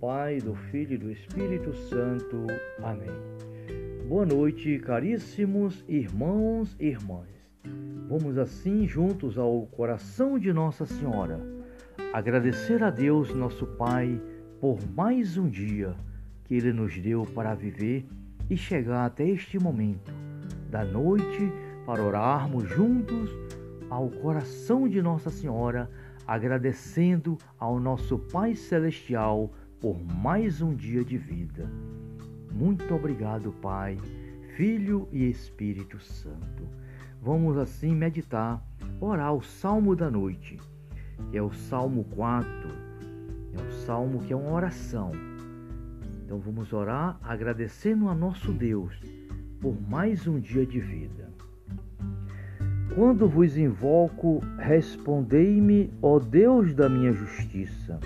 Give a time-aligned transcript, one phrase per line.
[0.00, 2.46] Pai, do Filho e do Espírito Santo.
[2.82, 3.10] Amém.
[4.08, 7.28] Boa noite, caríssimos irmãos e irmãs.
[8.08, 11.38] Vamos assim juntos ao coração de Nossa Senhora,
[12.14, 14.18] agradecer a Deus, nosso Pai,
[14.58, 15.94] por mais um dia
[16.44, 18.06] que Ele nos deu para viver
[18.48, 20.10] e chegar até este momento
[20.70, 21.52] da noite
[21.84, 23.30] para orarmos juntos
[23.90, 25.90] ao coração de Nossa Senhora
[26.30, 31.70] agradecendo ao nosso Pai Celestial por mais um dia de vida.
[32.52, 33.96] Muito obrigado, Pai,
[34.54, 36.68] Filho e Espírito Santo.
[37.22, 38.62] Vamos assim meditar,
[39.00, 40.58] orar o Salmo da noite,
[41.30, 42.48] que é o Salmo 4.
[43.52, 45.12] É um salmo que é uma oração.
[46.24, 49.00] Então vamos orar agradecendo a nosso Deus
[49.60, 51.30] por mais um dia de vida.
[52.94, 57.98] Quando vos invoco, respondei-me, ó Deus da minha justiça.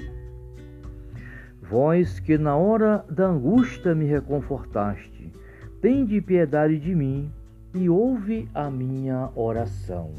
[1.69, 5.33] Vós que na hora da angústia me reconfortaste,
[5.81, 7.31] tende piedade de mim
[7.75, 10.13] e ouve a minha oração.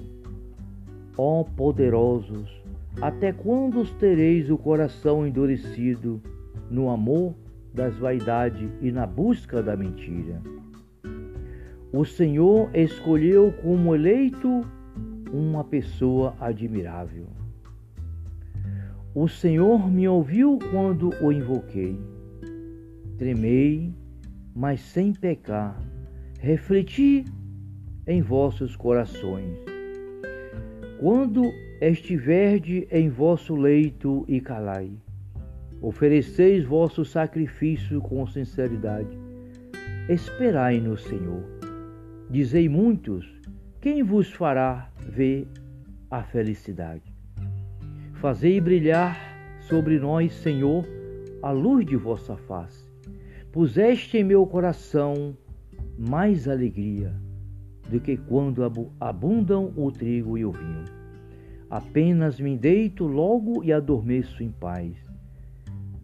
[1.16, 2.50] Ó poderosos,
[3.00, 6.20] até quando tereis o coração endurecido
[6.70, 7.36] no amor
[7.74, 10.42] das vaidades e na busca da mentira?
[11.94, 14.62] O Senhor escolheu como eleito
[15.32, 17.28] uma pessoa admirável.
[19.16, 21.98] O Senhor me ouviu quando o invoquei.
[23.18, 23.94] Tremei,
[24.54, 25.82] mas sem pecar.
[26.42, 27.24] Refleti
[28.06, 29.58] em vossos corações.
[31.00, 31.44] Quando
[31.80, 34.92] estiverdes em vosso leito e calai,
[35.82, 39.18] ofereceis vosso sacrifício com sinceridade.
[40.10, 41.42] Esperai no Senhor.
[42.30, 43.34] Dizei muitos:
[43.80, 45.48] quem vos fará ver
[46.12, 47.15] a felicidade?
[48.26, 49.16] Fazei brilhar
[49.60, 50.84] sobre nós, Senhor,
[51.44, 52.92] a luz de vossa face.
[53.52, 55.38] Puseste em meu coração
[55.96, 57.14] mais alegria
[57.88, 58.64] do que quando
[59.00, 60.86] abundam o trigo e o vinho.
[61.70, 64.98] Apenas me deito logo e adormeço em paz,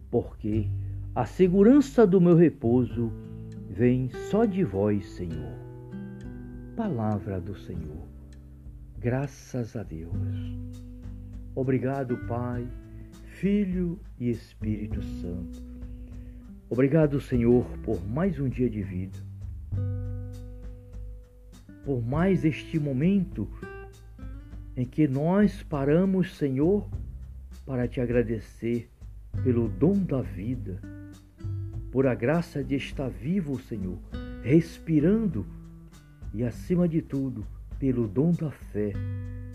[0.08, 0.68] porque
[1.16, 3.10] a segurança do meu repouso
[3.68, 5.58] vem só de vós, Senhor.
[6.76, 8.06] Palavra do Senhor.
[8.96, 10.91] Graças a Deus.
[11.54, 12.66] Obrigado, Pai,
[13.24, 15.62] Filho e Espírito Santo.
[16.70, 19.18] Obrigado, Senhor, por mais um dia de vida.
[21.84, 23.46] Por mais este momento
[24.74, 26.88] em que nós paramos, Senhor,
[27.66, 28.88] para te agradecer
[29.44, 30.80] pelo dom da vida,
[31.90, 33.98] por a graça de estar vivo, Senhor,
[34.42, 35.46] respirando
[36.32, 37.46] e, acima de tudo,
[37.82, 38.92] pelo dom da fé,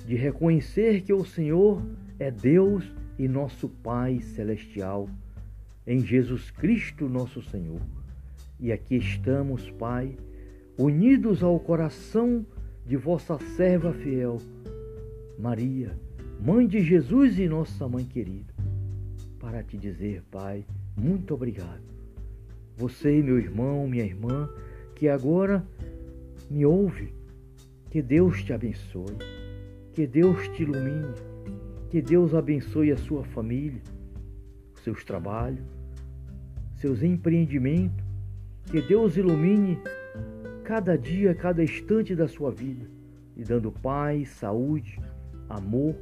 [0.06, 1.82] de reconhecer que o Senhor
[2.20, 2.84] é Deus
[3.18, 5.10] e nosso Pai Celestial,
[5.88, 7.80] em Jesus Cristo, nosso Senhor.
[8.60, 10.18] E aqui estamos, Pai,
[10.78, 12.46] unidos ao coração
[12.86, 14.42] de vossa serva fiel,
[15.40, 15.98] Maria,
[16.38, 18.54] Mãe de Jesus e nossa Mãe querida,
[19.40, 20.66] para te dizer, Pai,
[20.98, 21.82] muito obrigado.
[22.76, 24.50] Você, meu irmão, minha irmã,
[24.96, 25.66] que agora
[26.52, 27.16] me ouve.
[27.90, 29.18] Que Deus te abençoe.
[29.94, 31.14] Que Deus te ilumine.
[31.90, 33.82] Que Deus abençoe a sua família,
[34.84, 35.66] seus trabalhos,
[36.76, 38.06] seus empreendimentos.
[38.66, 39.80] Que Deus ilumine
[40.66, 42.86] cada dia, cada instante da sua vida,
[43.38, 45.00] e dando paz, saúde,
[45.48, 45.96] amor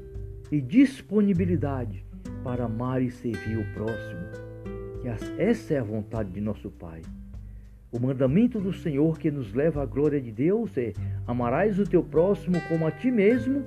[0.51, 2.03] e disponibilidade
[2.43, 4.21] para amar e servir o próximo.
[5.01, 5.07] Que
[5.41, 7.01] essa é a vontade de nosso Pai.
[7.95, 10.91] O mandamento do Senhor que nos leva à glória de Deus é:
[11.25, 13.63] amarás o teu próximo como a ti mesmo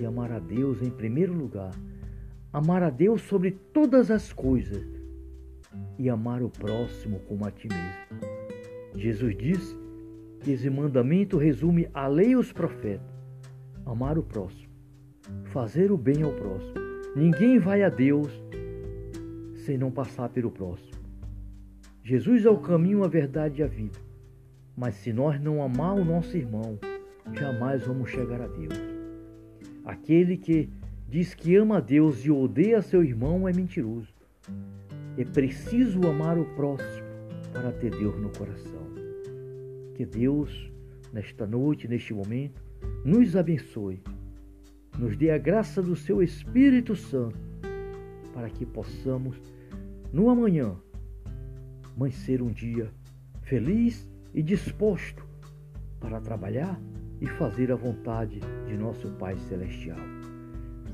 [0.00, 1.70] e amar a Deus em primeiro lugar.
[2.50, 4.82] Amar a Deus sobre todas as coisas
[5.98, 8.96] e amar o próximo como a ti mesmo.
[8.96, 9.76] Jesus disse
[10.40, 13.06] que esse mandamento resume a lei e os profetas:
[13.84, 14.72] amar o próximo,
[15.52, 16.80] fazer o bem ao próximo.
[17.14, 18.32] Ninguém vai a Deus
[19.56, 20.93] sem não passar pelo próximo.
[22.06, 23.98] Jesus é o caminho, a verdade e a vida.
[24.76, 26.78] Mas se nós não amar o nosso irmão,
[27.32, 28.78] jamais vamos chegar a Deus.
[29.86, 30.68] Aquele que
[31.08, 34.12] diz que ama a Deus e odeia seu irmão é mentiroso.
[35.16, 37.06] É preciso amar o próximo
[37.50, 38.84] para ter Deus no coração.
[39.94, 40.70] Que Deus,
[41.10, 42.62] nesta noite, neste momento,
[43.02, 44.02] nos abençoe,
[44.98, 47.38] nos dê a graça do seu Espírito Santo,
[48.34, 49.40] para que possamos,
[50.12, 50.76] no amanhã,
[51.96, 52.90] mas ser um dia
[53.42, 55.24] feliz e disposto
[56.00, 56.80] para trabalhar
[57.20, 59.98] e fazer a vontade de nosso Pai Celestial.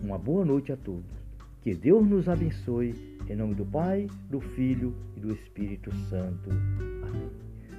[0.03, 1.21] Uma boa noite a todos.
[1.63, 2.95] Que Deus nos abençoe,
[3.29, 6.51] em nome do Pai, do Filho e do Espírito Santo.
[6.51, 7.31] Amém.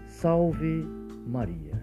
[0.07, 0.85] Salve
[1.25, 1.81] Maria.